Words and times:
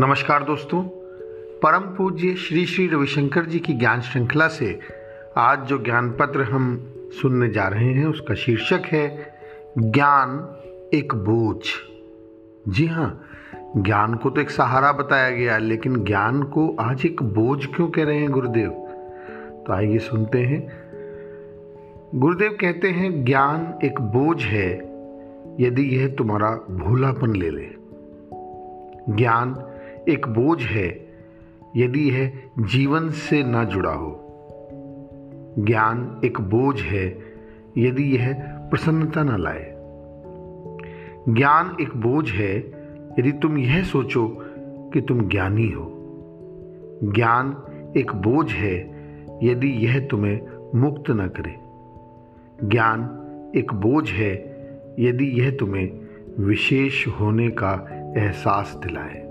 नमस्कार 0.00 0.44
दोस्तों। 0.44 0.82
परम 1.62 1.80
पूज्य 1.80 2.34
श्री 2.34 2.66
श्री 2.66 2.86
रविशंकर 2.86 3.46
जी 3.46 3.58
की 3.58 3.72
ज्ञान 3.72 4.00
श्रृंखला 4.00 4.48
से 4.48 4.80
आज 5.36 5.60
जो 5.60 5.78
ज्ञान 5.78 6.10
पत्र 6.10 6.42
हम 6.42 6.92
सुनने 7.22 7.48
जा 7.48 7.68
रहे 7.68 7.92
हैं, 7.92 8.06
उसका 8.06 8.34
शीर्षक 8.34 8.82
है, 8.86 9.34
ज्ञान 9.78 10.56
एक 10.94 11.14
बोझ। 11.14 11.56
जी 12.68 12.86
हाँ 12.86 13.24
ज्ञान 13.76 14.14
को 14.14 14.30
तो 14.30 14.40
एक 14.40 14.50
सहारा 14.50 14.92
बताया 14.92 15.30
गया 15.30 15.58
लेकिन 15.58 16.04
ज्ञान 16.04 16.42
को 16.42 16.76
आज 16.80 17.06
एक 17.06 17.22
बोझ 17.22 17.66
क्यों 17.66 17.88
कह 17.88 18.04
रहे 18.04 18.18
हैं 18.18 18.30
गुरुदेव? 18.30 18.70
तो 19.66 19.72
आइए 19.72 19.98
सुनते 19.98 20.38
हैं। 20.38 20.72
गुरुदेव 22.14 22.56
कहते 22.60 22.88
हैं, 22.88 23.24
ज्ञान 23.24 23.78
एक 23.84 24.00
बोझ 24.00 24.42
है, 24.42 24.72
यदि 25.60 25.82
यह 25.82 26.14
तुम्हारा 26.18 26.50
भोलापन 26.70 27.36
ले 27.36 27.50
ले। 27.50 27.68
ज्ञान 29.16 29.67
एक 30.08 30.28
बोझ 30.28 30.62
है, 30.62 31.08
यदि 31.76 32.10
यह 32.10 32.32
जीवन 32.58 33.10
से 33.10 33.42
ना 33.42 33.64
जुड़ा 33.64 33.90
हो। 33.90 34.24
ज्ञान 35.58 36.20
एक 36.24 36.40
बोझ 36.40 36.82
है, 36.82 37.18
यदि 37.78 38.16
यह 38.16 38.32
प्रसन्नता 38.70 39.22
न 39.22 39.40
लाए। 39.40 39.74
ज्ञान 41.28 41.76
एक 41.80 41.96
बोझ 41.96 42.30
है, 42.30 42.56
यदि 43.18 43.32
तुम 43.32 43.58
यह 43.58 43.82
सोचो 43.82 44.36
कि 44.92 45.00
तुम 45.00 45.28
ज्ञानी 45.28 45.68
हो। 45.70 45.94
ज्ञान 47.04 47.56
एक 47.96 48.12
बोझ 48.14 48.52
है, 48.52 48.76
यदि 49.42 49.68
यह 49.68 50.06
तुम्हें 50.06 50.40
मुक्त 50.74 51.10
न 51.10 51.26
करे। 51.26 51.56
ज्ञान 52.68 53.00
एक 53.56 53.74
बोझ 53.74 54.10
है, 54.10 54.32
यदि 54.98 55.24
यह 55.24 55.50
तुम्हें 55.50 56.00
विशेष 56.40 57.08
होने 57.08 57.48
का 57.48 57.88
एहसास 58.16 58.80
दिलाए। 58.86 59.27